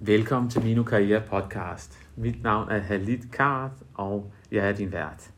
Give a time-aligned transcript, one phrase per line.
[0.00, 1.98] Velkommen til Minu Karriere Podcast.
[2.16, 5.30] Mit navn er Halit Kart, og jeg er din vært.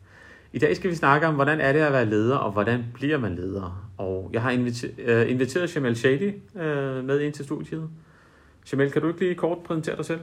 [0.53, 3.19] I dag skal vi snakke om, hvordan er det at være leder, og hvordan bliver
[3.19, 3.91] man leder.
[3.99, 4.51] Og jeg har
[4.99, 7.91] øh, inviteret, Jamel Shady øh, med ind til studiet.
[8.73, 10.21] Jamel, kan du ikke lige kort præsentere dig selv?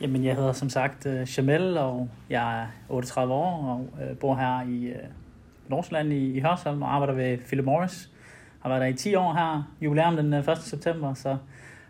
[0.00, 4.62] Jamen, jeg hedder som sagt øh, Jamel, og jeg er 38 år og bor her
[4.68, 4.92] i
[5.68, 8.10] Nordsjælland i, Hørsholm og arbejder ved Philip Morris.
[8.60, 10.58] Har været der i 10 år her, jubilæum den 1.
[10.58, 11.36] september, så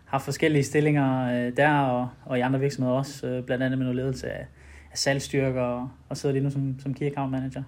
[0.09, 3.85] har forskellige stillinger øh, der og, og i andre virksomheder også, øh, blandt andet med
[3.85, 4.45] noget ledelse af,
[4.91, 7.63] af salgstyrker og, og sidder lige nu som, som key account manager.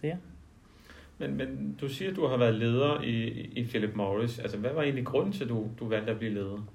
[0.00, 0.16] Så ja.
[1.18, 4.38] Men, men du siger, at du har været leder i, i Philip Morris.
[4.38, 6.66] Altså, hvad var egentlig grunden til, at du, du valgte at blive leder?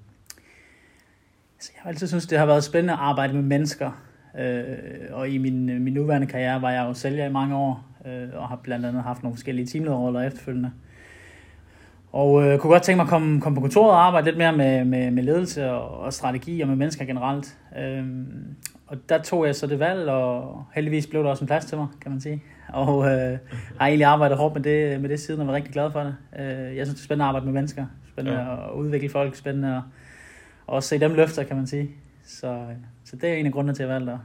[1.56, 4.04] Altså, jeg har altid synes, det har været spændende at arbejde med mennesker.
[4.38, 4.64] Øh,
[5.10, 8.48] og i min, min nuværende karriere var jeg jo sælger i mange år, øh, og
[8.48, 10.72] har blandt andet haft nogle forskellige teamlederroller efterfølgende.
[10.74, 10.89] Øh,
[12.12, 14.52] og øh, kunne godt tænke mig at komme, komme på kontoret og arbejde lidt mere
[14.52, 17.58] med, med, med ledelse og, og strategi og med mennesker generelt.
[17.78, 18.56] Øhm,
[18.86, 21.78] og der tog jeg så det valg, og heldigvis blev der også en plads til
[21.78, 22.42] mig, kan man sige.
[22.68, 23.38] Og øh,
[23.78, 26.16] har egentlig arbejdet hårdt med det, med det siden, og var rigtig glad for det.
[26.38, 27.86] Øh, jeg synes, det er spændende at arbejde med mennesker.
[28.08, 28.68] Spændende ja.
[28.68, 29.82] at udvikle folk, spændende at,
[30.66, 31.90] også se dem løfter, kan man sige.
[32.24, 32.66] Så,
[33.04, 34.18] så det er en af grundene til, at jeg valgte at,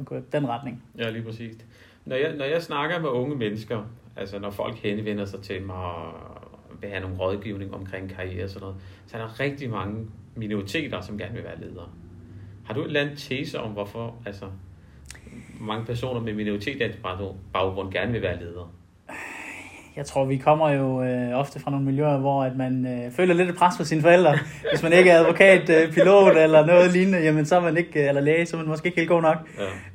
[0.00, 0.82] at gå i den retning.
[0.98, 1.56] Ja, lige præcis.
[2.04, 3.78] Når jeg, når jeg snakker med unge mennesker,
[4.16, 5.94] altså når folk henvender sig til mig
[6.80, 8.76] vil have nogle rådgivning omkring karriere og sådan noget,
[9.06, 11.88] så er der rigtig mange minoriteter, som gerne vil være ledere.
[12.64, 14.44] Har du et eller andet tese om, hvorfor altså,
[15.60, 18.68] mange personer med minoritetsbaggrund gerne vil være ledere?
[19.98, 23.34] Jeg tror, vi kommer jo øh, ofte fra nogle miljøer, hvor at man øh, føler
[23.34, 24.38] lidt et pres på sine forældre.
[24.72, 28.02] Hvis man ikke er advokat, øh, pilot eller noget lignende, jamen så er man ikke,
[28.02, 29.36] øh, eller læge, så er man måske ikke helt god nok.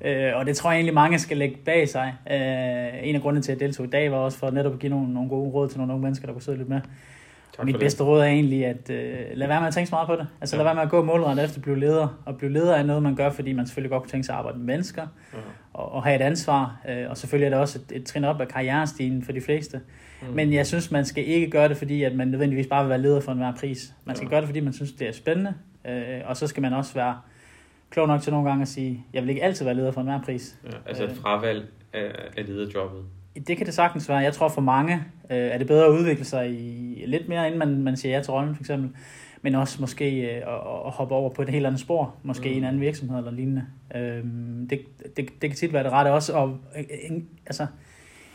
[0.04, 0.30] Ja.
[0.30, 2.14] Øh, og det tror jeg egentlig, mange skal lægge bag sig.
[2.32, 4.80] Øh, en af grundene til, at jeg deltog i dag, var også for netop at
[4.80, 6.82] give nogle, nogle gode råd til nogle unge mennesker, der kunne sidde lidt med.
[7.58, 10.08] Tak Mit bedste råd er egentlig, at øh, lad være med at tænke så meget
[10.08, 10.28] på det.
[10.42, 10.58] Altså ja.
[10.58, 12.22] lad være med at gå målrettet efter at blive leder.
[12.26, 14.40] Og blive leder er noget, man gør, fordi man selvfølgelig godt kunne tænke sig at
[14.40, 15.08] arbejde med mennesker.
[15.34, 15.38] Ja.
[15.74, 16.82] Og, og have et ansvar.
[16.90, 19.82] Øh, og selvfølgelig er det også et, et trin op af karrierestigen for de fleste.
[20.22, 20.28] Mm.
[20.28, 23.02] Men jeg synes, man skal ikke gøre det, fordi at man nødvendigvis bare vil være
[23.02, 23.94] leder for enhver pris.
[24.06, 24.30] Man skal ja.
[24.30, 25.54] gøre det, fordi man synes, det er spændende.
[25.88, 27.18] Øh, og så skal man også være
[27.90, 30.22] klog nok til nogle gange at sige, jeg vil ikke altid være leder for enhver
[30.22, 30.58] pris.
[30.66, 33.06] Ja, altså et fravalg af, af lederjobbet.
[33.48, 34.18] Det kan det sagtens være.
[34.18, 34.94] Jeg tror for mange
[35.30, 38.24] øh, er det bedre at udvikle sig i, lidt mere, inden man, man siger ja
[38.24, 38.90] til rollen for eksempel.
[39.42, 40.54] Men også måske øh, at,
[40.86, 42.16] at hoppe over på et helt andet spor.
[42.24, 42.56] Måske mm.
[42.56, 43.66] i en anden virksomhed eller lignende.
[43.96, 44.24] Øh,
[44.70, 44.82] det,
[45.18, 46.34] det, det kan tit være det rette også.
[46.34, 47.68] Og, øh, en, altså,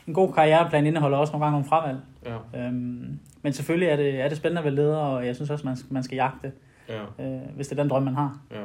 [0.07, 1.99] en god karriereplan indeholder også nogle gange nogle fravalg.
[2.27, 2.67] Ja.
[2.67, 5.67] Øhm, men selvfølgelig er det, er det spændende at være leder, og jeg synes også,
[5.67, 6.53] man man skal jagte,
[6.89, 7.25] ja.
[7.25, 8.39] øh, hvis det er den drøm, man har.
[8.51, 8.65] Ja.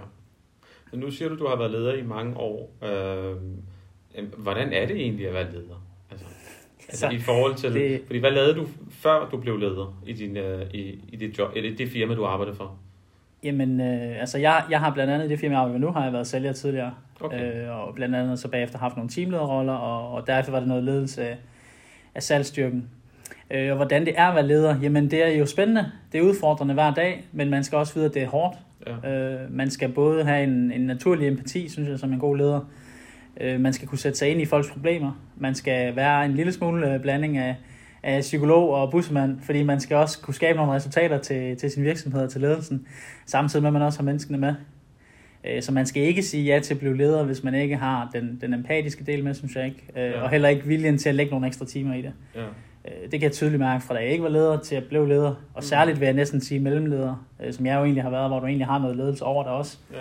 [0.92, 2.72] Men nu siger du, du har været leder i mange år.
[2.84, 3.36] Øh,
[4.38, 5.84] hvordan er det egentlig at være leder?
[6.90, 7.74] Altså, i forhold til...
[7.74, 11.38] Det, fordi hvad lavede du, før du blev leder i, din, uh, i, i dit,
[11.38, 12.76] job, eller det firma, du arbejdede for?
[13.44, 15.94] Jamen, øh, altså jeg, jeg har blandt andet i det firma, jeg arbejder med nu,
[15.94, 16.94] har jeg været sælger tidligere.
[17.20, 17.66] Okay.
[17.66, 20.84] Øh, og blandt andet så bagefter haft nogle teamlederroller, og, og derfor var det noget
[20.84, 21.38] ledelse af,
[22.16, 22.90] af salgsstyrken.
[23.52, 25.92] Øh, og hvordan det er at være leder, jamen det er jo spændende.
[26.12, 28.58] Det er udfordrende hver dag, men man skal også vide, at det er hårdt.
[29.04, 29.12] Ja.
[29.12, 32.60] Øh, man skal både have en, en naturlig empati, synes jeg, som en god leder.
[33.42, 35.12] Øh, man skal kunne sætte sig ind i folks problemer.
[35.38, 37.56] Man skal være en lille smule øh, blanding af,
[38.04, 41.84] af psykolog og busmand, fordi man skal også kunne skabe nogle resultater til, til sin
[41.84, 42.88] virksomhed og til ledelsen,
[43.26, 44.54] samtidig med, at man også har menneskene med.
[45.44, 48.10] Øh, så man skal ikke sige ja til at blive leder, hvis man ikke har
[48.14, 49.84] den, den empatiske del med, synes jeg ikke.
[49.98, 50.22] Øh, ja.
[50.22, 52.14] Og heller ikke viljen til at lægge nogle ekstra timer i det.
[52.36, 52.46] Ja.
[53.02, 55.30] Det kan jeg tydeligt mærke fra da jeg ikke var leder til at blive leder.
[55.30, 55.62] Og mm.
[55.62, 58.68] særligt vil jeg næsten sige mellemleder, som jeg jo egentlig har været, hvor du egentlig
[58.68, 59.78] har noget ledelse over dig også.
[59.94, 59.98] Ja.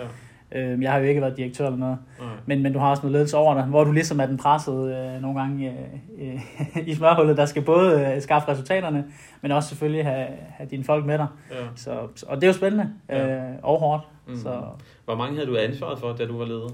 [0.53, 1.97] Øh, jeg har jo ikke været direktør eller noget.
[2.19, 2.25] Mm.
[2.45, 5.13] Men, men du har også noget ledelse over dig, hvor du ligesom er den pressede
[5.15, 5.73] øh, nogle gange
[6.19, 6.33] øh,
[6.75, 9.05] øh, i smørhullet, der skal både øh, skaffe resultaterne,
[9.41, 11.27] men også selvfølgelig have, have dine folk med dig.
[11.51, 11.55] Ja.
[11.75, 11.91] Så,
[12.27, 13.35] og det er jo spændende ja.
[13.35, 14.03] øh, og hårdt.
[14.27, 14.35] Mm.
[14.35, 14.61] Så.
[15.05, 16.69] Hvor mange havde du ansvaret for, da du var leder?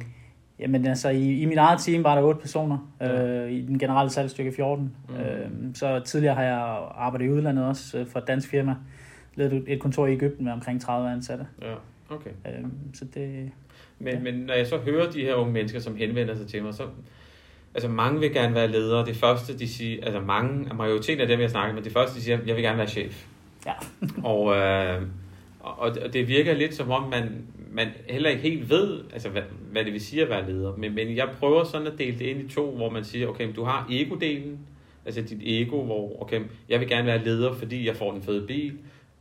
[0.59, 3.25] Jamen altså, i, i mit eget team var der otte personer, ja.
[3.25, 4.93] øh, i den generelle salgsstyrke 14.
[5.09, 5.15] Mm.
[5.15, 8.75] Øh, så tidligere har jeg arbejdet i udlandet også øh, for et dansk firma.
[9.35, 11.47] Ledet et kontor i Ægypten med omkring 30 ansatte.
[11.61, 11.73] Ja,
[12.09, 12.29] okay.
[12.45, 13.51] Øh, så det,
[13.99, 14.19] men, ja.
[14.19, 16.83] men når jeg så hører de her unge mennesker, som henvender sig til mig, så
[17.73, 19.05] altså mange vil gerne være ledere.
[19.05, 22.21] Det første, de siger, altså mange, majoriteten af dem, jeg snakker med, det første, de
[22.21, 23.25] siger, jeg vil gerne være chef.
[23.65, 23.73] Ja.
[24.31, 25.01] og, øh,
[25.59, 29.41] og, og det virker lidt som om, man, man heller ikke helt ved, altså, hvad,
[29.71, 30.75] hvad det vil sige at være leder.
[30.77, 33.49] Men, men jeg prøver sådan at dele det ind i to, hvor man siger, okay,
[33.55, 34.57] du har ego-delen,
[35.05, 38.47] altså dit ego, hvor okay, jeg vil gerne være leder, fordi jeg får den fede
[38.47, 38.73] bil,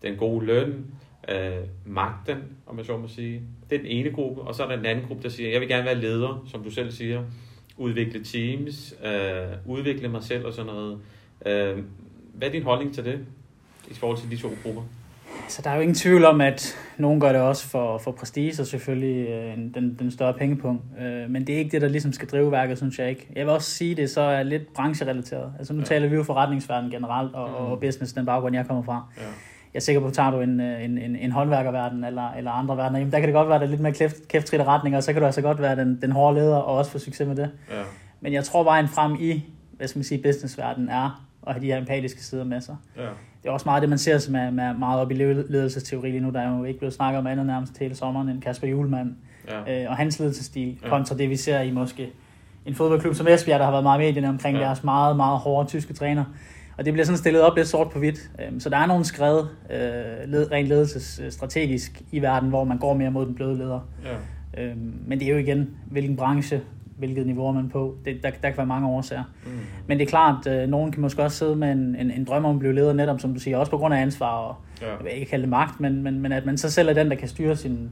[0.02, 0.86] den gode løn,
[1.28, 2.36] øh, magten,
[2.66, 3.42] om man så må sige.
[3.70, 5.60] Det er den ene gruppe, og så er der den anden gruppe, der siger, jeg
[5.60, 7.22] vil gerne være leder, som du selv siger,
[7.76, 10.98] udvikle teams, øh, udvikle mig selv og sådan noget.
[11.46, 11.84] Øh,
[12.34, 13.20] hvad er din holdning til det,
[13.90, 14.82] i forhold til de to grupper?
[15.42, 18.62] Altså, der er jo ingen tvivl om, at nogen gør det også for, for prestige,
[18.62, 20.82] og selvfølgelig øh, den, den større pengepunkt.
[21.00, 23.28] Øh, men det er ikke det, der ligesom skal drive værket, synes jeg ikke.
[23.36, 25.52] Jeg vil også sige, det så er lidt brancherelateret.
[25.58, 25.84] Altså, nu ja.
[25.84, 27.54] taler vi jo forretningsverden generelt, og, mm.
[27.54, 29.06] og business, den baggrund, jeg kommer fra.
[29.16, 29.22] Ja.
[29.74, 32.50] Jeg er sikker på, at tager du en, øh, en, en, en håndværkerverden eller, eller
[32.50, 34.60] andre verdener, jamen, der kan det godt være, at der er lidt mere kæft, kæftrit
[34.60, 36.98] retning, og så kan du altså godt være den, den hårde leder, og også få
[36.98, 37.50] succes med det.
[37.70, 37.82] Ja.
[38.20, 41.66] Men jeg tror, vejen frem i, hvad skal man sige, businessverdenen er, at have de
[41.66, 42.76] her empatiske sider med sig.
[42.96, 43.08] Ja
[43.42, 46.20] det er også meget det, man ser som er, er meget op i ledelsesteori lige
[46.20, 46.30] nu.
[46.30, 49.14] Der er jo ikke blevet snakket om andet nærmest hele sommeren end Kasper Julemand
[49.48, 49.82] ja.
[49.82, 50.88] øh, og hans ledelsesstil, ja.
[50.88, 52.10] kontra det, vi ser i måske
[52.66, 54.62] en fodboldklub som Esbjerg, der har været meget medierne omkring ja.
[54.62, 56.24] deres meget, meget hårde tyske træner.
[56.78, 58.30] Og det bliver sådan stillet op lidt sort på hvidt.
[58.42, 59.78] Øhm, så der er nogle skrevet øh,
[60.52, 63.80] rent ledelsesstrategisk i verden, hvor man går mere mod den bløde leder.
[64.04, 64.62] Ja.
[64.62, 66.60] Øhm, men det er jo igen, hvilken branche
[66.98, 67.96] hvilket niveau er man på.
[68.04, 69.24] Det, der, der kan være mange årsager.
[69.44, 69.50] Mm.
[69.86, 72.24] Men det er klart, at øh, nogen kan måske også sidde med en, en, en
[72.24, 74.56] drøm om at blive leder netop, som du siger, også på grund af ansvar og,
[74.82, 74.86] ja.
[74.86, 77.10] jeg vil ikke kalde det magt, men, men, men at man så selv er den,
[77.10, 77.90] der kan styre sin,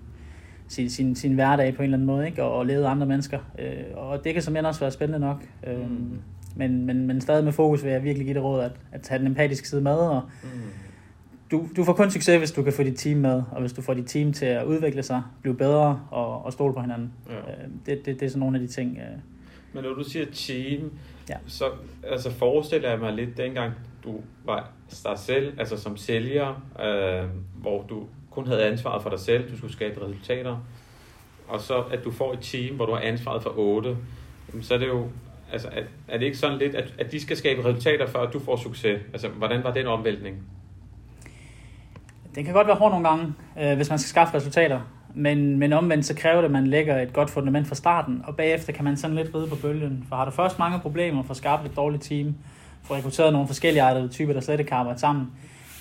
[0.69, 2.43] sin, sin, sin hverdag på en eller anden måde, ikke?
[2.43, 3.39] Og, og lede andre mennesker.
[3.59, 5.45] Øh, og det kan som også være spændende nok.
[5.67, 6.19] Øh, mm.
[6.57, 9.19] Men, men, men stadig med fokus vil jeg virkelig give det råd, at, at tage
[9.19, 10.49] den empatiske side med, og mm
[11.51, 13.83] du, du får kun succes, hvis du kan få dit team med, og hvis du
[13.83, 17.13] får dit team til at udvikle sig, blive bedre og, og stole på hinanden.
[17.29, 17.37] Ja.
[17.37, 18.99] Øh, det, det, det er sådan nogle af de ting.
[18.99, 19.19] Øh.
[19.73, 20.93] Men når du siger team,
[21.29, 21.37] ja.
[21.47, 21.71] så
[22.03, 23.73] altså forestiller jeg mig lidt dengang,
[24.05, 24.71] du var
[25.05, 26.49] dig selv, altså som sælger,
[26.83, 27.29] øh,
[27.61, 30.67] hvor du kun havde ansvaret for dig selv, du skulle skabe resultater,
[31.49, 33.97] og så at du får et team, hvor du har ansvaret for otte,
[34.61, 35.09] så er det jo
[35.53, 38.33] altså, er, er det ikke sådan lidt, at, at de skal skabe resultater, for at
[38.33, 39.01] du får succes?
[39.13, 40.37] Altså, hvordan var den omvæltning?
[42.35, 44.81] Den kan godt være hård nogle gange, øh, hvis man skal skaffe resultater.
[45.15, 48.37] Men, men omvendt så kræver det, at man lægger et godt fundament fra starten, og
[48.37, 50.07] bagefter kan man sådan lidt ride på bølgen.
[50.09, 52.35] For har du først mange problemer for at skabe et dårligt team,
[52.83, 55.33] for rekrutteret nogle forskellige typer, der slet ikke kan arbejde sammen,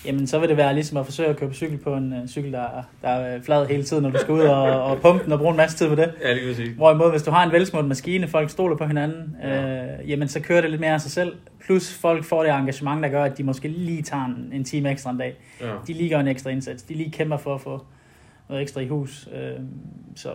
[0.04, 2.28] jamen så vil det være ligesom at forsøge at køre på cykel på en uh,
[2.28, 2.66] cykel, der,
[3.02, 5.50] der er flad hele tiden, når du skal ud og, og pumpe den og bruge
[5.50, 6.12] en masse tid på det.
[6.22, 6.74] Ja, det kan sige.
[6.74, 10.00] Hvorimod, hvis du har en velsmurt maskine, folk stoler på hinanden, ja.
[10.02, 11.36] øh, jamen så kører det lidt mere af sig selv.
[11.64, 14.90] Plus folk får det engagement, der gør, at de måske lige tager en, en time
[14.90, 15.34] ekstra en dag.
[15.60, 15.72] Ja.
[15.86, 16.82] De lige gør en ekstra indsats.
[16.82, 17.84] De lige kæmper for at få
[18.48, 19.28] noget ekstra i hus.
[19.34, 19.60] Øh,
[20.16, 20.28] så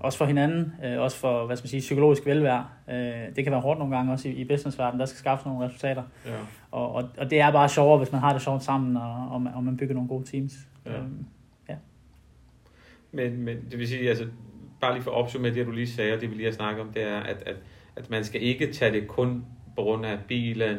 [0.00, 2.66] også for hinanden, øh, også for hvad skal man sige, psykologisk velvære.
[2.90, 5.66] Øh, det kan være hårdt nogle gange også i, i businessverdenen, der skal skaffe nogle
[5.66, 6.02] resultater.
[6.26, 6.30] Ja.
[6.70, 9.42] Og, og, og det er bare sjovere, hvis man har det sjovt sammen, og, og,
[9.42, 10.54] man, og man bygger nogle gode teams.
[10.86, 10.92] Ja.
[10.92, 11.04] Øh,
[11.68, 11.74] ja.
[13.12, 14.26] Men, men det vil sige, altså,
[14.80, 16.82] bare lige for at opsummere det, du lige sagde, og det vi lige har snakket
[16.82, 17.56] om, det er, at, at,
[17.96, 19.44] at man skal ikke tage det kun
[19.76, 20.76] på grund af bilen,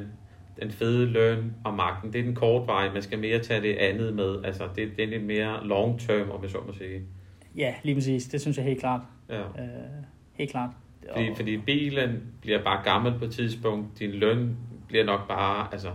[0.62, 2.14] den fede løn og magten.
[2.14, 2.94] Det er den korte vej.
[2.94, 4.44] Man skal mere tage det andet med.
[4.44, 7.02] Altså, det, det er lidt mere long term, om jeg så må sige.
[7.56, 8.26] Ja, lige præcis.
[8.28, 9.02] Det synes jeg helt klart.
[9.30, 9.40] Ja.
[9.40, 9.46] Øh,
[10.34, 10.70] helt klart.
[11.14, 14.00] Fordi, fordi bilen bliver bare gammel på et tidspunkt.
[14.00, 14.58] Din løn
[14.88, 15.90] bliver nok bare, altså,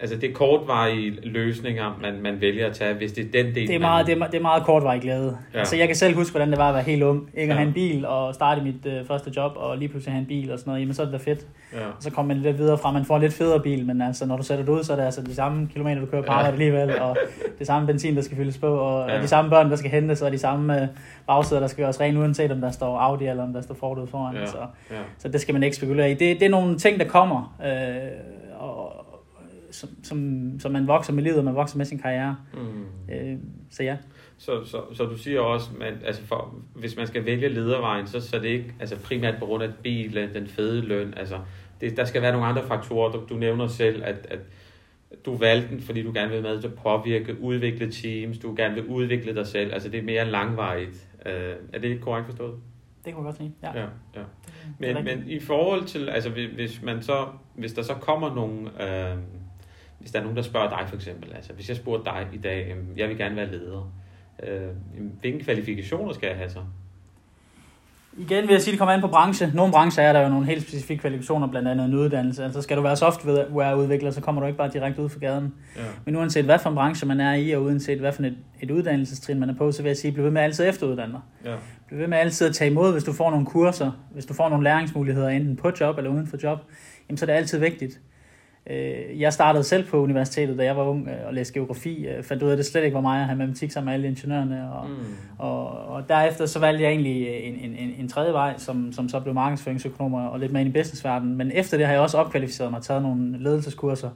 [0.00, 3.68] Altså det er kortvarige løsninger, man, man vælger at tage, hvis det er den del,
[3.68, 4.16] det er meget, man...
[4.16, 5.38] det, er, det er meget kortvarig glæde.
[5.54, 5.58] Ja.
[5.58, 7.30] Altså jeg kan selv huske, hvordan det var at være helt ung.
[7.34, 7.54] Ikke at ja.
[7.54, 10.52] have en bil og starte mit øh, første job, og lige pludselig have en bil
[10.52, 10.80] og sådan noget.
[10.80, 11.46] Jamen så er det da fedt.
[11.72, 11.86] Ja.
[11.86, 14.26] Og så kommer man lidt videre fra, man får en lidt federe bil, men altså
[14.26, 16.32] når du sætter det ud, så er det altså de samme kilometer, du kører på
[16.32, 17.16] arbejde alligevel, og
[17.58, 19.16] det samme benzin, der skal fyldes på, og, ja.
[19.16, 20.88] og de samme børn, der skal hentes, og de samme øh,
[21.26, 23.98] bagsæder, der skal gøres rent, uanset om der står Audi eller om der står Ford
[23.98, 24.36] ud foran.
[24.36, 24.46] Ja.
[24.46, 24.58] Så,
[24.90, 24.96] ja.
[25.18, 26.14] så det skal man ikke spekulere i.
[26.14, 27.56] Det, det er nogle ting, der kommer.
[27.64, 28.99] Øh, og,
[29.70, 32.36] som, som, som man vokser med livet, og man vokser med sin karriere.
[32.54, 33.14] Mm.
[33.14, 33.38] Øh,
[33.70, 33.96] så ja.
[34.38, 38.20] Så, så, så du siger også, at altså for, hvis man skal vælge ledervejen, så,
[38.20, 41.14] så er det ikke altså primært på grund af bilen, den fede løn.
[41.16, 41.38] Altså,
[41.80, 43.12] det, der skal være nogle andre faktorer.
[43.12, 44.38] Du, du nævner selv, at, at
[45.26, 48.74] du valgte den, fordi du gerne vil med til at påvirke, udvikle teams, du gerne
[48.74, 49.72] vil udvikle dig selv.
[49.72, 51.08] Altså det er mere langvarigt.
[51.26, 51.32] Uh,
[51.72, 52.54] er det ikke korrekt forstået?
[53.04, 53.80] Det kunne jeg godt sige, ja.
[53.80, 54.22] ja, ja.
[54.78, 59.18] Men, men i forhold til, altså hvis, man så, hvis der så kommer nogle, øh,
[60.00, 62.38] hvis der er nogen, der spørger dig for eksempel, altså hvis jeg spurgte dig i
[62.38, 63.92] dag, jeg vil gerne være leder,
[64.42, 64.68] øh,
[65.20, 66.60] hvilke kvalifikationer skal jeg have så?
[68.18, 69.50] Igen vil jeg sige, at det kommer an på branche.
[69.54, 72.44] Nogle brancher er der jo nogle helt specifikke kvalifikationer, blandt andet en uddannelse.
[72.44, 75.54] Altså skal du være softwareudvikler, så kommer du ikke bare direkte ud fra gaden.
[75.76, 75.82] Ja.
[76.04, 78.70] Men uanset hvad for en branche man er i, og uanset hvad for et, et
[78.70, 81.50] uddannelsestrin man er på, så vil jeg sige, bliv ved med altid efteruddanne dig.
[81.50, 81.56] Ja.
[81.88, 84.48] Bliv ved med altid at tage imod, hvis du får nogle kurser, hvis du får
[84.48, 86.58] nogle læringsmuligheder, enten på job eller uden for job,
[87.08, 88.00] jamen så er det altid vigtigt.
[88.66, 92.06] Øh, jeg startede selv på universitetet, da jeg var ung øh, og læste geografi.
[92.06, 93.94] Jeg fandt ud af, at det slet ikke var mig at have matematik sammen med
[93.94, 94.72] alle ingeniørerne.
[94.72, 94.96] Og, mm.
[95.38, 99.08] og, og derefter så valgte jeg egentlig en, en, en, en tredje vej, som, som
[99.08, 101.36] så blev markedsføringsøkonomer og lidt mere ind i businessverdenen.
[101.36, 104.10] Men efter det har jeg også opkvalificeret mig, taget nogle ledelseskurser,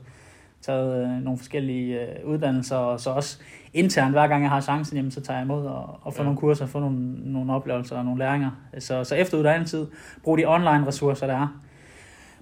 [0.62, 3.38] taget øh, nogle forskellige øh, uddannelser, og så også
[3.74, 6.24] internt, hver gang jeg har chancen, jamen, så tager jeg imod og, og får ja.
[6.24, 8.50] nogle kurser, får nogle, nogle oplevelser og nogle læringer.
[8.78, 9.86] Så, så efter uddannelsen,
[10.22, 11.63] brug de online ressourcer, der er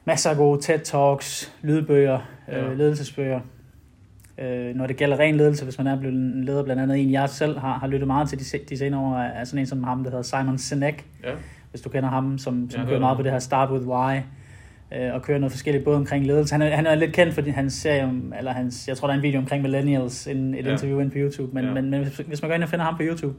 [0.05, 2.19] masser af gode TED-talks, lydbøger,
[2.49, 2.65] ja.
[2.65, 3.41] øh, ledelsesbøger.
[4.39, 7.13] Øh, når det gælder ren ledelse, hvis man er blevet en leder, blandt andet en,
[7.13, 9.85] jeg selv har, har lyttet meget til de, de senere år, er sådan en som
[9.85, 11.07] ham, der hedder Simon Sinek.
[11.25, 11.33] Ja.
[11.71, 14.21] Hvis du kender ham, som, som kører meget på det her Start With Why
[14.95, 16.55] øh, og kører noget forskelligt både omkring ledelse.
[16.55, 19.15] Han er, han er lidt kendt for hans serie, om, eller hans, jeg tror der
[19.15, 20.73] er en video omkring millennials, en, et ja.
[20.73, 21.73] interview inde på YouTube, men, ja.
[21.73, 23.35] men, men hvis, man går ind og finder ham på YouTube,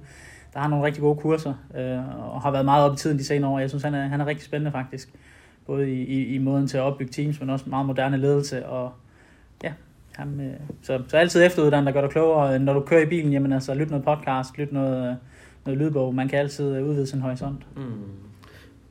[0.53, 3.24] der har nogle rigtig gode kurser, øh, og har været meget op i tiden de
[3.24, 3.60] senere år.
[3.60, 5.10] Jeg synes, han er, han er rigtig spændende faktisk.
[5.65, 8.65] Både i, i, i måden til at opbygge teams, men også meget moderne ledelse.
[8.65, 8.91] Og
[9.63, 9.74] ja,
[10.15, 12.60] ham, øh, så, så altid efteruddannet, der gør dig klogere.
[12.60, 15.17] Når du kører i bilen, jamen altså, lyt noget podcast, lyt noget,
[15.65, 16.15] noget lydbog.
[16.15, 17.67] Man kan altid udvide sin horisont.
[17.75, 17.84] Mm.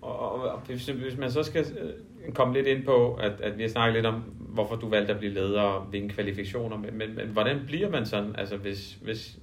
[0.03, 3.63] Og, og, hvis, hvis man så skal øh, komme lidt ind på, at, at vi
[3.63, 7.17] har snakket lidt om, hvorfor du valgte at blive leder og hvilke kvalifikationer, men, men,
[7.17, 8.35] men hvordan bliver man sådan?
[8.39, 9.39] Altså hvis, hvis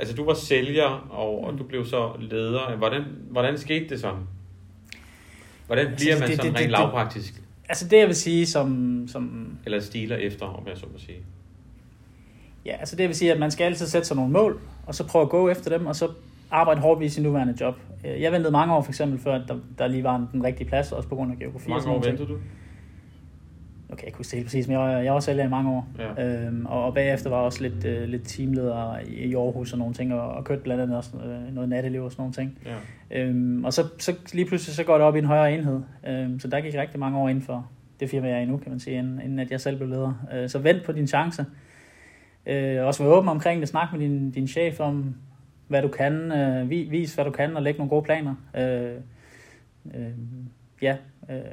[0.00, 2.76] Altså du var sælger, og, og du blev så leder.
[2.76, 4.16] Hvordan, hvordan skete det så?
[5.70, 7.42] Hvordan altså, bliver altså, man det, sådan det, rent det, lavpraktisk?
[7.68, 9.04] Altså det jeg vil sige som...
[9.08, 11.18] som Eller stiler efter, om jeg så må sige.
[12.66, 15.06] Ja, altså det vil sige, at man skal altid sætte sig nogle mål, og så
[15.06, 16.08] prøve at gå efter dem, og så
[16.50, 17.74] arbejde hårdt i sin nuværende job.
[18.04, 21.08] Jeg ventede mange år for eksempel, før der, der lige var den rigtige plads, også
[21.08, 21.66] på grund af geografi.
[21.66, 22.36] Hvor mange år ventede du?
[23.92, 25.88] Okay, jeg kunne se helt præcis, men jeg, jeg var sælger i mange år.
[25.98, 26.26] Ja.
[26.26, 29.78] Øhm, og, og, bagefter var jeg også lidt, øh, lidt teamleder i, i Aarhus og
[29.78, 32.58] nogle ting, og, og kørte blandt andet også øh, noget natteliv og sådan nogle ting.
[32.66, 33.20] Ja.
[33.20, 35.80] Øhm, og så, så lige pludselig så går det op i en højere enhed.
[36.08, 37.70] Øhm, så der gik rigtig mange år inden for
[38.00, 39.88] det firma, jeg er i nu, kan man sige, inden, inden at jeg selv blev
[39.88, 40.26] leder.
[40.34, 41.46] Øh, så vent på din chance.
[42.46, 43.68] Øh, også være åben omkring det.
[43.68, 45.14] Snak med din, din chef om,
[45.68, 46.32] hvad du kan.
[46.32, 48.34] Øh, vis, hvad du kan, og læg nogle gode planer.
[48.56, 48.94] Øh,
[49.94, 50.12] øh,
[50.82, 50.96] ja,
[51.30, 51.44] øh, det,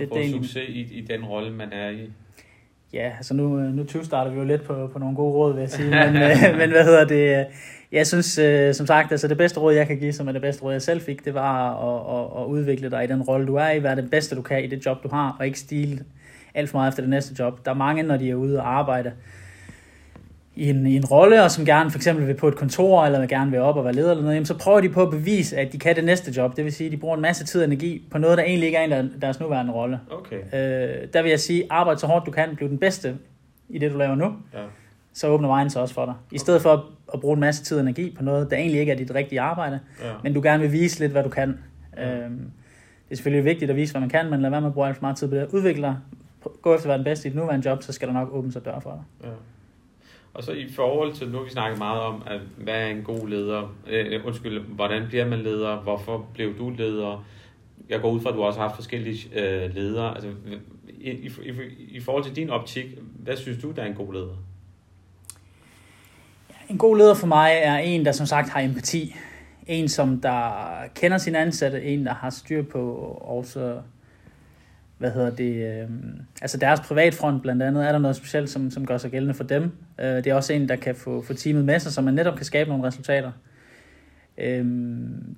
[0.00, 2.10] og få det succes i, i den rolle, man er i.
[2.92, 5.60] Ja, altså nu, nu 20 starter vi jo lidt på, på nogle gode råd, vil
[5.60, 5.90] jeg sige.
[5.90, 6.30] Men, øh,
[6.60, 7.46] men hvad hedder det?
[7.92, 10.42] Jeg synes, øh, som sagt, altså det bedste råd, jeg kan give, som er det
[10.42, 13.46] bedste råd, jeg selv fik, det var at, at, at udvikle dig i den rolle,
[13.46, 13.82] du er i.
[13.82, 16.04] Være det bedste, du kan i det job, du har, og ikke stile
[16.54, 17.64] alt for meget efter det næste job.
[17.64, 19.12] Der er mange, når de er ude og arbejde,
[20.56, 23.20] i en, i en rolle, og som gerne for eksempel vil på et kontor, eller
[23.20, 25.10] vil gerne vil op og være leder eller noget, jamen, så prøver de på at
[25.10, 26.56] bevise, at de kan det næste job.
[26.56, 28.66] Det vil sige, at de bruger en masse tid og energi på noget, der egentlig
[28.66, 30.00] ikke er en deres nuværende rolle.
[30.10, 30.36] Okay.
[30.36, 33.16] Øh, der vil jeg sige, arbejde så hårdt du kan, blive den bedste
[33.68, 34.24] i det, du laver nu.
[34.54, 34.58] Ja.
[35.12, 36.14] Så åbner vejen så også for dig.
[36.32, 38.92] I stedet for at bruge en masse tid og energi på noget, der egentlig ikke
[38.92, 40.10] er dit rigtige arbejde, ja.
[40.22, 41.58] men du gerne vil vise lidt, hvad du kan.
[41.96, 42.16] Ja.
[42.16, 42.30] Øh,
[43.08, 44.86] det er selvfølgelig vigtigt at vise, hvad man kan, men lad være med at bruge
[44.86, 45.48] alt for meget tid på det.
[45.52, 45.96] Udvikle dig,
[46.62, 48.52] gå efter at være den bedste i dit nuværende job, så skal der nok åbne
[48.52, 49.28] sig dør for dig.
[49.28, 49.34] Ja.
[50.36, 53.02] Og så i forhold til, nu har vi snakket meget om, at hvad er en
[53.02, 57.24] god leder, øh, øh, undskyld, hvordan bliver man leder, hvorfor blev du leder,
[57.88, 60.28] jeg går ud fra, at du også har haft forskellige øh, ledere, altså
[60.88, 61.52] i, i, i,
[61.88, 62.86] i forhold til din optik,
[63.18, 64.36] hvad synes du, der er en god leder?
[66.68, 69.16] En god leder for mig er en, der som sagt har empati.
[69.66, 70.50] En, som der
[70.94, 73.80] kender sin ansatte, en, der har styr på også
[74.98, 75.88] hvad hedder det, øh,
[76.42, 79.44] altså deres privatfront blandt andet, er der noget specielt, som, som gør sig gældende for
[79.44, 79.70] dem.
[80.00, 82.36] Øh, det er også en, der kan få, få teamet med sig, så man netop
[82.36, 83.32] kan skabe nogle resultater.
[84.38, 84.64] Øh,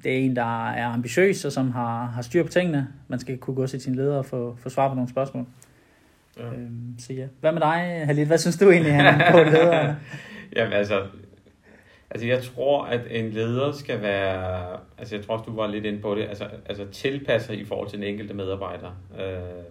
[0.04, 2.88] det er en, der er ambitiøs, og som har, har styr på tingene.
[3.08, 5.46] Man skal kunne gå til sin leder og få, få svar på nogle spørgsmål.
[6.38, 6.44] Ja.
[6.44, 7.26] Øh, så ja.
[7.40, 8.26] Hvad med dig, Halid?
[8.26, 9.94] Hvad synes du egentlig, han på leder?
[10.56, 11.02] Jamen altså,
[12.10, 15.84] Altså jeg tror, at en leder skal være, altså jeg tror også, du var lidt
[15.84, 18.90] inde på det, altså, altså tilpasser i forhold til den enkelte medarbejder.
[19.18, 19.64] Øh,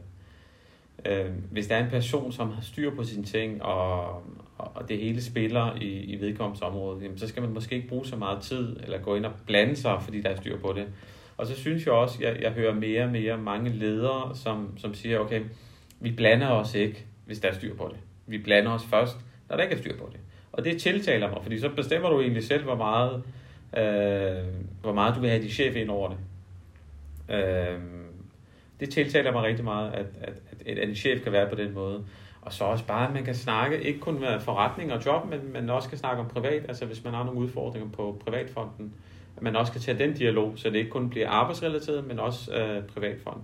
[1.11, 4.23] øh, hvis der er en person, som har styr på sine ting, og,
[4.57, 8.05] og det hele spiller i, i vedkommens område, jamen, så skal man måske ikke bruge
[8.05, 10.85] så meget tid, eller gå ind og blande sig, fordi der er styr på det.
[11.37, 14.93] Og så synes jeg også, jeg, jeg hører mere og mere mange ledere, som, som
[14.93, 15.41] siger, okay,
[15.99, 17.97] vi blander os ikke, hvis der er styr på det.
[18.27, 19.17] Vi blander os først,
[19.49, 20.19] når der ikke er styr på det.
[20.57, 23.23] Og det tiltaler mig, fordi så bestemmer du egentlig selv, hvor meget,
[23.77, 24.43] øh,
[24.81, 26.17] hvor meget du vil have din chef ind over det.
[27.35, 27.79] Øh,
[28.79, 30.33] det tiltaler mig rigtig meget, at, at,
[30.65, 32.05] at, at en chef kan være på den måde.
[32.41, 35.53] Og så også bare, at man kan snakke, ikke kun med forretning og job, men
[35.53, 38.93] man også kan snakke om privat, altså hvis man har nogle udfordringer på privatfonden,
[39.37, 42.53] at man også kan tage den dialog, så det ikke kun bliver arbejdsrelateret, men også
[42.53, 43.37] øh, privatfond.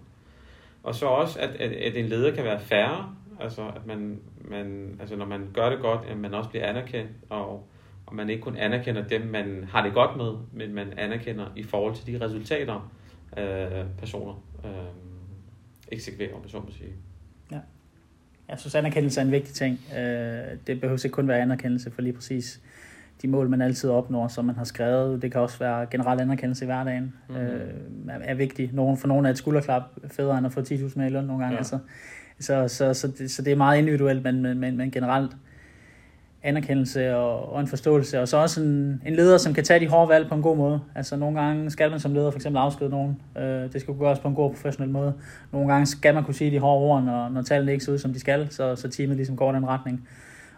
[0.84, 4.98] Og så også, at, at, at en leder kan være færre, Altså, at man, man,
[5.00, 7.68] altså når man gør det godt, at man også bliver anerkendt, og,
[8.06, 11.64] og man ikke kun anerkender dem, man har det godt med, men man anerkender i
[11.64, 12.92] forhold til de resultater,
[13.38, 14.72] øh, personer øh,
[15.92, 16.94] eksekverer, om så må sige.
[17.52, 17.60] Ja.
[18.50, 19.80] Jeg synes, anerkendelse er en vigtig ting.
[19.98, 22.62] Øh, det behøver ikke kun være anerkendelse for lige præcis
[23.22, 25.22] de mål, man altid opnår, som man har skrevet.
[25.22, 27.14] Det kan også være generel anerkendelse i hverdagen.
[27.30, 27.44] Mm-hmm.
[27.44, 27.74] Øh,
[28.10, 28.74] er, er vigtigt.
[28.74, 31.44] Nogen, for nogle er et skulderklap federe end at få 10.000 med i løn nogle
[31.44, 31.54] gange.
[31.54, 31.58] Ja.
[31.58, 31.80] Altså,
[32.44, 35.32] så, så, så, det, så det er meget individuelt, men, men, men, men generelt
[36.44, 39.88] anerkendelse og, og en forståelse, og så også en, en leder, som kan tage de
[39.88, 40.82] hårde valg på en god måde.
[40.96, 43.22] Altså nogle gange skal man som leder for eksempel afskede nogen.
[43.38, 45.14] Øh, det skal kunne gøres på en god professionel måde.
[45.52, 47.98] Nogle gange skal man kunne sige de hårde ord, når, når tallene ikke ser ud,
[47.98, 50.08] som de skal, så, så teamet ligesom går den retning.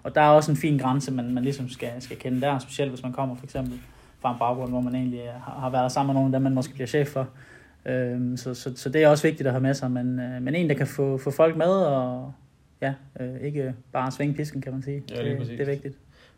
[0.04, 2.92] og der er også en fin grænse, man, man ligesom skal, skal kende der, specielt
[2.92, 3.74] hvis man kommer for eksempel
[4.22, 6.74] fra en baggrund, hvor man egentlig har, har været sammen med nogen, der man måske
[6.74, 7.28] bliver chef for.
[7.86, 10.56] Øhm, så, så, så det er også vigtigt at have med sig, men, øh, men
[10.56, 12.34] en, der kan få, få folk med, og
[12.82, 15.04] ja, øh, ikke bare svinge pisken, kan man sige.
[15.10, 15.96] Ja, det, det er vigtigt.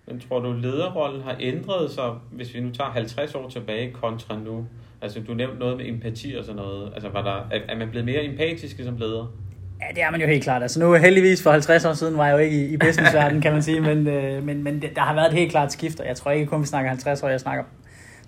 [0.08, 4.40] Men tror du, lederrollen har ændret sig, hvis vi nu tager 50 år tilbage kontra
[4.40, 4.66] nu?
[5.02, 6.92] Altså, du nævnte noget med empati og sådan noget.
[6.94, 9.34] Altså, var der, er, man blevet mere empatisk som leder?
[9.82, 10.62] Ja, det er man jo helt klart.
[10.62, 13.54] Altså nu heldigvis for 50 år siden var jeg jo ikke i, i businessverdenen, kan
[13.54, 16.08] man sige, men, øh, men, men det, der har været et helt klart skift, og
[16.08, 17.64] jeg tror ikke kun, vi snakker 50 år, jeg snakker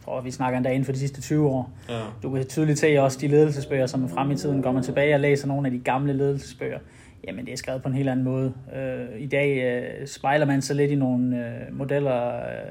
[0.09, 1.71] tror, vi snakker endda inden for de sidste 20 år.
[1.89, 1.99] Ja.
[2.23, 4.61] Du kan tydeligt se også de ledelsesbøger, som er frem i tiden.
[4.61, 6.79] Går man tilbage og læser nogle af de gamle ledelsesbøger,
[7.27, 8.53] jamen det er skrevet på en helt anden måde.
[8.75, 12.11] Øh, I dag øh, spejler man sig lidt i nogle øh, modeller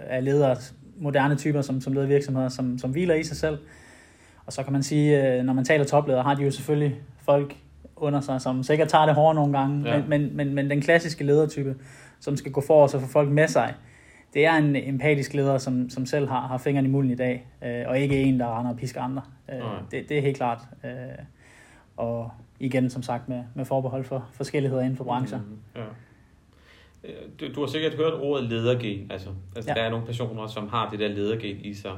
[0.09, 0.57] af ledere,
[1.01, 3.59] moderne typer, som, som leder virksomheder, som, som hviler i sig selv.
[4.47, 7.57] Og så kan man sige, øh, når man taler topledere, har de jo selvfølgelig folk
[7.97, 9.99] under sig, som sikkert tager det hårdt nogle gange, ja.
[9.99, 11.77] men, men, men, men den klassiske ledertype,
[12.21, 13.75] som skal gå for og få folk med sig,
[14.35, 17.47] det er en empatisk leder, som, som selv har, har fingeren i mulden i dag,
[17.65, 19.23] øh, og ikke en, der render og pisker andre.
[19.53, 20.59] Øh, det, det er helt klart.
[20.85, 20.91] Øh,
[21.97, 22.31] og
[22.61, 25.39] igen, som sagt, med, med forbehold for forskelligheder inden for brancher.
[25.39, 25.85] Mm, ja.
[27.05, 29.11] Øh, du, du har sikkert hørt ordet ledergen.
[29.11, 29.75] Altså, altså ja.
[29.75, 31.93] der er nogle personer, som har det der ledergen i sig.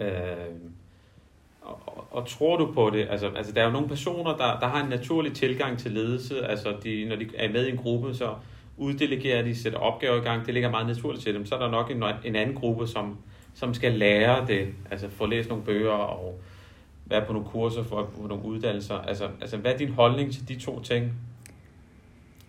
[0.00, 0.10] Øh,
[1.62, 3.06] og, og, og tror du på det?
[3.10, 6.46] Altså, altså der er jo nogle personer, der, der har en naturlig tilgang til ledelse.
[6.46, 8.34] Altså de, når de er med i en gruppe, så
[8.78, 10.46] uddelegerer de, sætter opgaver i gang.
[10.46, 11.46] Det ligger meget naturligt til dem.
[11.46, 13.18] Så er der nok en, en anden gruppe, som,
[13.54, 14.68] som skal lære det.
[14.90, 16.40] Altså få læst nogle bøger og
[17.06, 18.94] være på nogle kurser, for på nogle uddannelser.
[18.94, 21.12] Altså, altså hvad er din holdning til de to ting?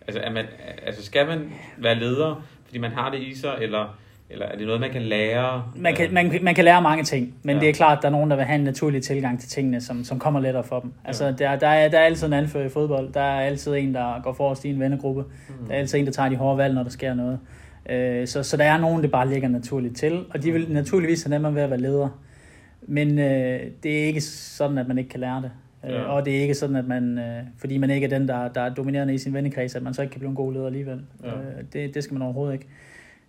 [0.06, 0.46] Altså, er man,
[0.82, 3.98] altså skal man være leder, fordi man har det i sig, eller
[4.30, 5.64] eller er det noget, man kan lære?
[5.76, 7.60] Man kan, man, man kan lære mange ting, men ja.
[7.60, 9.80] det er klart, at der er nogen, der vil have en naturlig tilgang til tingene,
[9.80, 10.92] som, som kommer lettere for dem.
[11.04, 11.32] Altså, ja.
[11.32, 13.12] der, der, er, der er altid en anfører i fodbold.
[13.12, 15.24] Der er altid en, der går forrest i en vennegruppe.
[15.48, 15.66] Mm.
[15.66, 17.38] Der er altid en, der tager de hårde valg, når der sker noget.
[17.90, 21.22] Øh, så, så der er nogen, det bare ligger naturligt til, og de vil naturligvis
[21.22, 22.10] have nemmere ved at være ledere.
[22.82, 25.50] Men øh, det er ikke sådan, at man ikke kan lære det.
[25.84, 26.02] Øh, ja.
[26.02, 28.60] Og det er ikke sådan, at man, øh, fordi man ikke er den, der, der
[28.60, 31.00] er dominerende i sin vennekreds, at man så ikke kan blive en god leder alligevel.
[31.24, 31.28] Ja.
[31.28, 32.66] Øh, det, det skal man overhovedet ikke.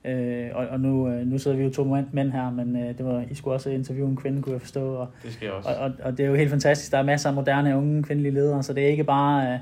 [0.05, 3.05] Øh, og, og nu, øh, nu sidder vi jo to mænd her, men øh, det
[3.05, 4.93] var, I skulle også interviewe en kvinde, kunne jeg forstå.
[4.93, 5.69] Og, det skal jeg også.
[5.69, 6.91] Og, og, og det er jo helt fantastisk.
[6.91, 9.59] Der er masser af moderne, unge kvindelige ledere, så det er ikke bare øh,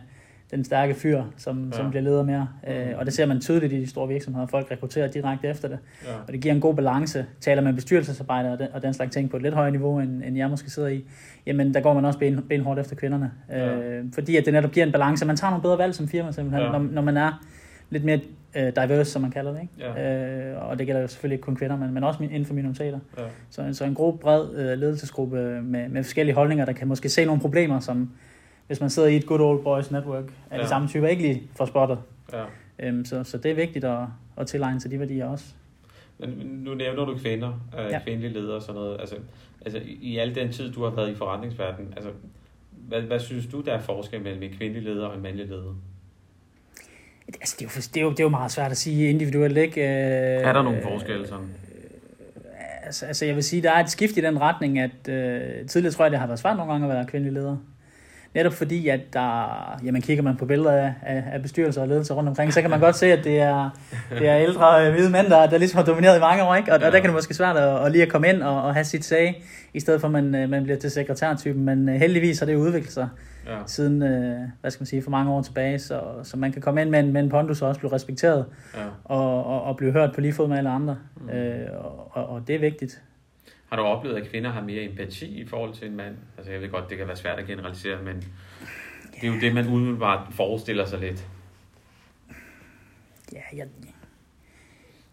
[0.51, 1.77] den stærke fyr, som, ja.
[1.77, 2.47] som bliver leder mere.
[2.67, 4.47] Øh, og det ser man tydeligt i de store virksomheder.
[4.47, 5.79] Folk rekrutterer direkte efter det.
[6.05, 6.13] Ja.
[6.27, 7.25] Og det giver en god balance.
[7.41, 10.23] Taler man bestyrelsesarbejder og den, og den slags ting på et lidt højere niveau, end,
[10.23, 11.03] end jeg måske sidder i,
[11.45, 13.31] jamen der går man også ben, benhårdt efter kvinderne.
[13.49, 13.75] Ja.
[13.75, 15.25] Øh, fordi at det netop giver en balance.
[15.25, 16.71] Man tager nogle bedre valg som firma, simpelthen, ja.
[16.71, 17.45] når, når man er
[17.89, 18.19] lidt mere
[18.55, 19.61] øh, diverse, som man kalder det.
[19.61, 19.73] Ikke?
[19.99, 20.51] Ja.
[20.51, 22.99] Øh, og det gælder jo selvfølgelig ikke kun kvinder, men, men også inden for minoriteter.
[23.17, 23.23] Ja.
[23.49, 27.25] Så, så en god, bred øh, ledelsesgruppe med, med forskellige holdninger, der kan måske se
[27.25, 28.11] nogle problemer, som
[28.67, 30.63] hvis man sidder i et good old boys network af ja.
[30.63, 31.97] de samme typer, ikke lige får spottet.
[32.33, 32.43] Ja.
[32.79, 33.99] Øhm, så, så det er vigtigt at,
[34.37, 35.45] at tilegne sig de værdier også.
[36.17, 36.29] Men
[36.63, 37.99] nu nævner du kvinder, øh, ja.
[38.03, 38.99] kvindelige ledere og sådan noget.
[38.99, 39.15] Altså,
[39.65, 42.11] altså i al den tid, du har været i forretningsverdenen, altså,
[42.71, 45.75] hvad, hvad synes du, der er forskel mellem en kvindelig leder og en mandlig leder?
[47.35, 49.57] Altså, det, er jo, det, er jo, det er jo meget svært at sige individuelt,
[49.57, 49.81] ikke?
[49.83, 51.49] Er der nogle forskelle sådan?
[52.83, 55.93] Altså, altså, jeg vil sige, der er et skift i den retning, at øh, tidligere
[55.93, 57.57] tror jeg, det har været svært nogle gange at være kvindelig leder.
[58.33, 60.93] Netop fordi, at der, jamen kigger man på billeder af,
[61.33, 63.69] af, bestyrelser og ledelser rundt omkring, så kan man godt se, at det er,
[64.09, 66.73] det er ældre øh, hvide mænd, der, der ligesom har domineret i mange år, ikke?
[66.73, 66.87] Og, ja.
[66.87, 68.83] og der kan det måske svært at, at lige at komme ind og, og have
[68.83, 71.65] sit sag, i stedet for at man, øh, man bliver til sekretærtypen.
[71.65, 73.09] Men uh, heldigvis har det udviklet sig
[73.47, 73.57] ja.
[73.65, 73.99] siden,
[74.61, 76.99] hvad skal man sige, for mange år tilbage, så, så man kan komme ind med
[76.99, 78.79] en, med en pondus og også blive respekteret, ja.
[79.03, 80.97] og, og, og blive hørt på lige fod med alle andre.
[81.15, 81.29] Mm.
[81.29, 83.01] Uh, og, og det er vigtigt.
[83.69, 86.15] Har du oplevet, at kvinder har mere empati i forhold til en mand?
[86.37, 88.15] Altså jeg ved godt, det kan være svært at generalisere, men
[89.15, 91.27] det er jo det, man umiddelbart forestiller sig lidt.
[93.33, 93.67] Ja, jeg,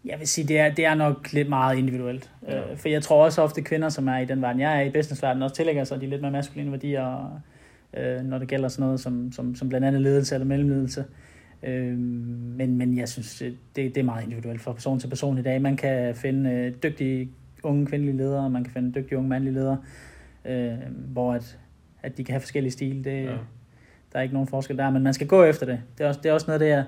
[0.05, 2.31] jeg vil sige, det er, det er nok lidt meget individuelt.
[2.49, 2.71] Ja.
[2.71, 4.91] Øh, for jeg tror også ofte kvinder, som er i den verden, jeg er i
[4.91, 7.41] businessverdenen, også tillægger sig de lidt mere maskuline værdier,
[7.97, 11.05] øh, når det gælder sådan noget som, som, som blandt andet ledelse eller mellemledelse.
[11.63, 15.43] Øh, men, men jeg synes, det, det er meget individuelt fra person til person i
[15.43, 15.63] dag.
[15.63, 17.31] Man kan finde øh, dygtige
[17.69, 19.79] unge kvindelige ledere, og man kan finde dygtige unge mandlige ledere,
[20.45, 20.75] øh,
[21.13, 21.59] hvor at,
[22.03, 23.05] at de kan have forskellige stil.
[23.05, 23.37] Det, ja.
[24.13, 25.81] Der er ikke nogen forskel der, men man skal gå efter det.
[25.99, 26.85] Det er også, det er også noget, det er,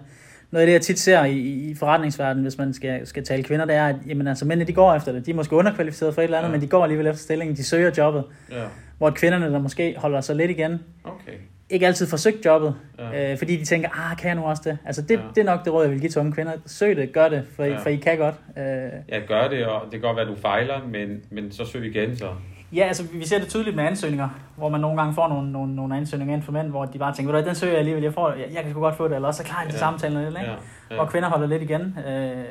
[0.50, 3.64] noget af det, jeg tit ser i, i forretningsverdenen, hvis man skal, skal tale kvinder,
[3.64, 5.26] det er, at jamen, altså, mændene de går efter det.
[5.26, 6.52] De er måske underkvalificeret for et eller andet, ja.
[6.52, 7.56] men de går alligevel efter stillingen.
[7.56, 8.24] De søger jobbet.
[8.50, 8.64] Ja.
[8.98, 11.32] Hvor kvinderne, der måske holder sig lidt igen, okay.
[11.70, 13.32] Ikke altid forsøgt jobbet, ja.
[13.32, 14.78] øh, fordi de tænker, ah, kan jeg nu også det?
[14.84, 15.22] Altså det, ja.
[15.34, 16.52] det er nok det råd, jeg vil give til unge kvinder.
[16.66, 17.78] Søg det, gør det, for, ja.
[17.78, 18.34] for I kan godt.
[18.56, 18.64] Øh.
[19.08, 21.86] Ja, gør det, og det kan godt være, at du fejler, men, men så søg
[21.86, 22.28] igen så.
[22.72, 25.76] Ja, altså vi ser det tydeligt med ansøgninger, hvor man nogle gange får nogle, nogle,
[25.76, 28.02] nogle ansøgninger ind for mænd, hvor de bare tænker, ved du den søger jeg alligevel,
[28.02, 29.78] jeg, får, jeg, jeg kan sgu godt få det, eller også så klar til ja.
[29.78, 30.50] samtalen lidt, ikke?
[30.50, 30.56] Ja.
[30.90, 30.94] Ja.
[30.94, 32.44] Hvor kvinder holder lidt igen øh,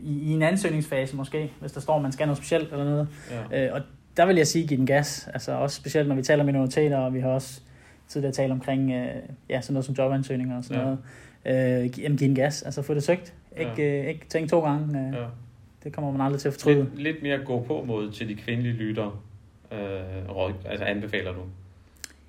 [0.00, 3.08] i, i en ansøgningsfase måske, hvis der står, at man skal noget specielt eller noget.
[3.50, 3.66] Ja.
[3.66, 3.80] Øh, og
[4.16, 7.14] der vil jeg sige, give den gas, altså også specielt når vi taler minoriteter, og
[7.14, 7.60] vi har også
[8.08, 9.06] tidligere talt omkring øh,
[9.50, 10.84] ja, sådan noget som jobansøgninger og sådan ja.
[10.84, 10.98] noget.
[11.84, 13.34] Øh, jamen, give den gas, altså få det søgt.
[13.56, 14.02] Ikke, ja.
[14.02, 14.98] øh, ikke tænke to gange.
[14.98, 15.24] Øh, ja.
[15.84, 16.76] Det kommer man aldrig til at fortryde.
[16.76, 19.12] Lidt, lidt mere gå på mod til de kvindelige lyttere
[19.72, 19.78] øh,
[20.28, 21.40] råd, altså anbefaler du,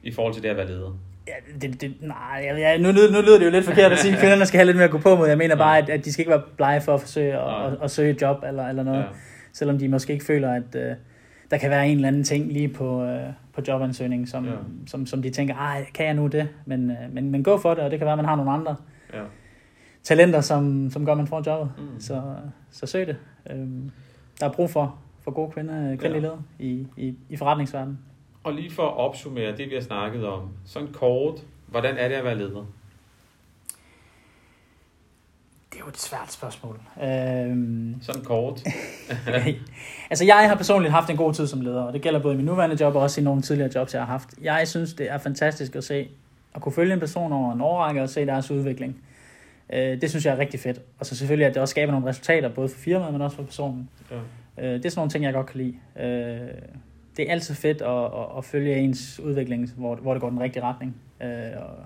[0.03, 0.97] i forhold til det at være leder?
[1.27, 4.13] Ja, det, det, nej, ja, nu, lyder, nu lyder det jo lidt forkert at sige,
[4.13, 5.27] at kvinderne skal have lidt mere at gå på mod.
[5.27, 7.77] Jeg mener bare, at, at de skal ikke være blege for at forsøge at, at,
[7.83, 8.99] at søge et job eller, eller noget.
[8.99, 9.05] Ja.
[9.53, 10.97] Selvom de måske ikke føler, at uh,
[11.51, 13.19] der kan være en eller anden ting lige på, uh,
[13.53, 14.51] på jobansøgningen, som, ja.
[14.87, 16.49] som, som de tænker, ej, kan jeg nu det?
[16.65, 18.51] Men, uh, men, men gå for det, og det kan være, at man har nogle
[18.51, 18.75] andre
[19.13, 19.23] ja.
[20.03, 21.71] talenter, som, som gør, at man får jobbet.
[21.77, 21.99] Mm.
[21.99, 22.21] Så,
[22.71, 23.17] så søg det.
[23.53, 23.91] Um,
[24.39, 26.19] der er brug for for gode kvinder, kvindelige ja.
[26.19, 27.99] ledere i, i, i forretningsverdenen.
[28.43, 32.15] Og lige for at opsummere det, vi har snakket om, sådan kort, hvordan er det
[32.15, 32.65] at være leder?
[35.68, 36.79] Det er jo et svært spørgsmål.
[37.03, 38.63] Øhm, sådan kort.
[40.09, 42.37] altså jeg har personligt haft en god tid som leder, og det gælder både i
[42.37, 44.29] min nuværende job og også i nogle tidligere jobs, jeg har haft.
[44.41, 46.09] Jeg synes, det er fantastisk at se,
[46.55, 49.01] at kunne følge en person over en årrække og se deres udvikling.
[49.73, 50.81] Øh, det synes jeg er rigtig fedt.
[50.99, 53.43] Og så selvfølgelig, at det også skaber nogle resultater, både for firmaet, men også for
[53.43, 53.89] personen.
[54.11, 54.15] Ja.
[54.65, 55.75] Øh, det er sådan nogle ting, jeg godt kan lide.
[55.99, 56.47] Øh,
[57.17, 60.39] det er altid fedt at, at, at følge ens udvikling, hvor, hvor det går den
[60.39, 60.95] rigtige retning.
[61.21, 61.85] Øh, og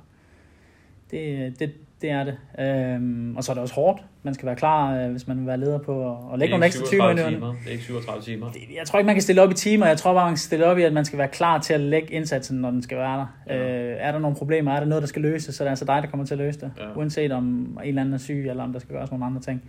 [1.12, 2.38] det, det, det er det.
[2.60, 4.04] Øhm, og så er det også hårdt.
[4.24, 6.66] Man skal være klar, øh, hvis man vil være leder på at, at lægge nogle
[6.66, 7.08] ekstra timer.
[7.08, 8.52] Det er ikke 37 timer.
[8.52, 9.88] Det, jeg tror ikke, man kan stille op i timer.
[9.88, 11.80] Jeg tror bare, man kan stille op i, at man skal være klar til at
[11.80, 13.54] lægge indsatsen, når den skal være der.
[13.56, 13.92] Ja.
[13.92, 14.72] Øh, er der nogle problemer?
[14.72, 15.56] Er der noget, der skal løses?
[15.56, 16.72] Så det er altså dig, der kommer til at løse det.
[16.78, 16.98] Ja.
[16.98, 19.64] Uanset om en eller anden er syg, eller om der skal gøres nogle andre ting.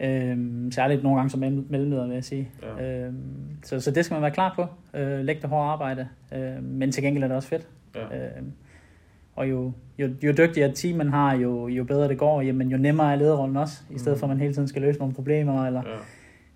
[0.00, 2.48] Øhm, særligt nogle gange som mellemleder, vil jeg sige.
[2.78, 3.04] Ja.
[3.04, 3.16] Øhm,
[3.62, 4.66] så, så det skal man være klar på.
[4.98, 6.08] Øh, læg det hårde arbejde.
[6.34, 7.66] Øh, men til gengæld er det også fedt.
[7.94, 8.00] Ja.
[8.00, 8.52] Øhm,
[9.36, 12.76] og jo, jo, jo dygtigere team man har, jo, jo bedre det går, jamen, jo
[12.76, 14.20] nemmere er lederrollen også, i stedet mm.
[14.20, 15.96] for at man hele tiden skal løse nogle problemer eller, ja.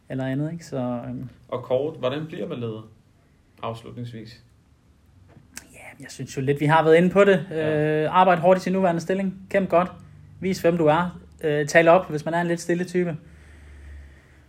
[0.08, 0.52] eller andet.
[0.52, 0.66] Ikke?
[0.66, 1.28] Så, øhm.
[1.48, 2.88] Og kort, hvordan bliver man leder
[3.62, 4.44] afslutningsvis?
[5.72, 7.46] Ja, jeg synes jo lidt, vi har været inde på det.
[7.50, 8.02] Ja.
[8.04, 9.46] Øh, arbejde hårdt i sin nuværende stilling.
[9.50, 9.92] Kæmpe godt.
[10.40, 11.20] Vis, hvem du er.
[11.44, 13.16] Øh, tale op, hvis man er en lidt stille type.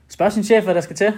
[0.07, 1.13] Spørg sin chef, hvad der skal til.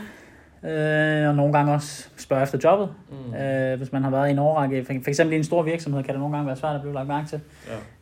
[0.64, 2.90] Øh, og nogle gange også spørge efter jobbet.
[3.12, 3.36] Mm.
[3.36, 6.04] Øh, hvis man har været i en årrække, for, for eksempel i en stor virksomhed,
[6.04, 7.40] kan det nogle gange være svært at blive lagt mærke til.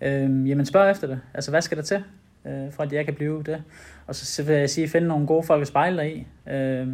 [0.02, 0.24] Ja.
[0.24, 1.20] Øh, jamen spørg efter det.
[1.34, 2.04] Altså, hvad skal der til,
[2.46, 3.64] øh, for at jeg kan blive det?
[4.08, 6.28] Og så vil jeg sige, finde nogle gode folk at spejle dig i.
[6.52, 6.88] Øh,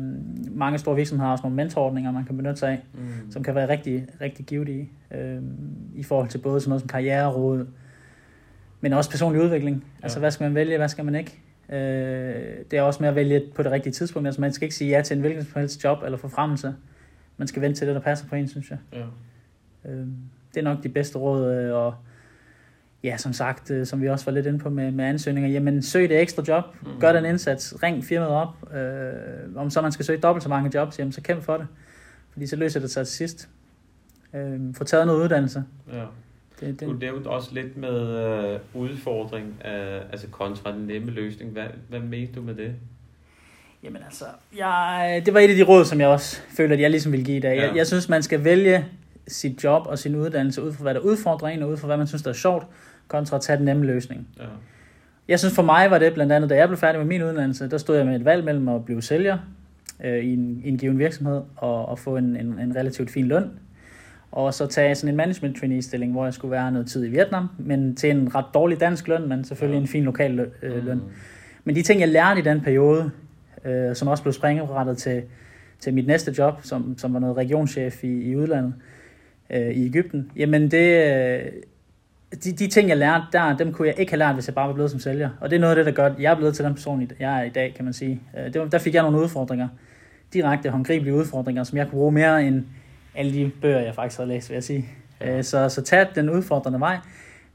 [0.51, 3.31] mange store virksomheder har også nogle mentorordninger, man kan benytte sig af, mm.
[3.31, 5.41] som kan være rigtig, rigtig givetige øh,
[5.95, 7.67] i forhold til både sådan noget som karriereråd,
[8.81, 9.75] men også personlig udvikling.
[9.99, 10.03] Ja.
[10.03, 11.39] Altså, hvad skal man vælge, hvad skal man ikke?
[11.69, 14.27] Øh, det er også med at vælge på det rigtige tidspunkt.
[14.27, 16.75] Altså, man skal ikke sige ja til en hvilken som helst job eller forfremmelse.
[17.37, 18.77] Man skal vente til det, der passer på en, synes jeg.
[18.93, 19.05] Ja.
[19.91, 20.07] Øh,
[20.53, 21.95] det er nok de bedste råd, øh, og
[23.03, 25.81] ja, som sagt, øh, som vi også var lidt inde på med, med ansøgninger, jamen
[25.81, 26.99] søg det ekstra job, mm.
[26.99, 30.71] gør den indsats, ring firmaet op, øh, om så man skal søge dobbelt så mange
[30.73, 31.67] jobs, jamen så kæmp for det,
[32.31, 33.49] fordi så løser det sig til sidst.
[34.33, 35.63] Øh, få taget noget uddannelse.
[35.93, 36.05] Ja.
[36.59, 36.87] Det, det.
[36.87, 38.17] Du nævnte også lidt med
[38.53, 41.51] øh, udfordring, øh, altså kontra den nemme løsning.
[41.51, 42.73] Hvad, hvad mente du med det?
[43.83, 44.25] Jamen altså,
[44.57, 47.25] jeg, det var et af de råd, som jeg også føler, at jeg ligesom vil
[47.25, 47.57] give i dag.
[47.57, 47.67] Ja.
[47.67, 48.85] Jeg, jeg synes, man skal vælge
[49.27, 51.97] sit job og sin uddannelse ud fra, hvad der udfordrer en, og ud fra, hvad
[51.97, 52.67] man synes, der er sjovt,
[53.07, 54.27] kontra at tage den nemme løsning.
[54.39, 54.43] Ja.
[55.27, 57.69] Jeg synes for mig var det blandt andet, da jeg blev færdig med min uddannelse,
[57.69, 59.37] der stod jeg med et valg mellem at blive sælger
[60.03, 63.27] øh, i, en, i en given virksomhed og, og få en, en, en relativt fin
[63.27, 63.51] løn,
[64.35, 67.09] og så tage sådan en management trainee stilling, hvor jeg skulle være noget tid i
[67.09, 70.47] Vietnam, men til en ret dårlig dansk løn, men selvfølgelig en fin lokal løn.
[70.61, 70.97] Øh, løn.
[70.97, 71.03] Mm.
[71.63, 73.11] Men de ting, jeg lærte i den periode,
[73.65, 75.23] øh, som også blev springetrettet til,
[75.79, 78.73] til mit næste job, som, som var noget regionschef i, i udlandet,
[79.49, 81.51] øh, i Ægypten, jamen det, øh,
[82.43, 84.67] de, de ting, jeg lærte der, dem kunne jeg ikke have lært, hvis jeg bare
[84.67, 85.29] var blevet som sælger.
[85.41, 87.09] Og det er noget af det, der gør, at jeg er blevet til den person,
[87.19, 88.21] jeg er i dag, kan man sige.
[88.37, 89.67] Øh, det var, der fik jeg nogle udfordringer.
[90.33, 92.63] Direkte håndgribelige udfordringer, som jeg kunne bruge mere end
[93.15, 94.85] alle de bøger, jeg faktisk har læst, vil jeg sige.
[95.21, 95.37] Ja.
[95.37, 96.97] Øh, så, så tag den udfordrende vej.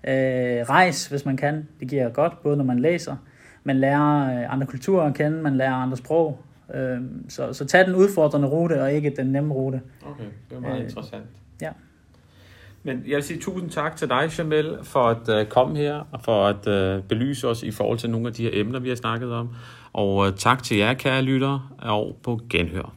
[0.09, 1.68] Øh, rejs, hvis man kan.
[1.81, 3.16] Det giver godt, både når man læser.
[3.64, 6.40] Man lærer øh, andre kulturer at kende, man lærer andre sprog.
[6.75, 9.81] Øh, så, så tag den udfordrende rute, og ikke den nemme rute.
[10.07, 11.25] Okay, det er meget øh, interessant.
[11.62, 11.70] Ja.
[12.83, 16.20] Men jeg vil sige tusind tak til dig, Jamel, for at uh, komme her, og
[16.23, 18.96] for at uh, belyse os i forhold til nogle af de her emner, vi har
[18.96, 19.49] snakket om.
[19.92, 22.94] Og uh, tak til jer, kære lyttere, og på genhør.